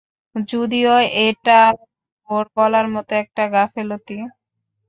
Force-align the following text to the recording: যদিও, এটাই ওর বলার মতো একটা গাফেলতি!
যদিও, 0.35 0.93
এটাই 1.23 1.71
ওর 2.29 2.45
বলার 2.55 2.87
মতো 2.95 3.11
একটা 3.23 3.43
গাফেলতি! 3.53 4.17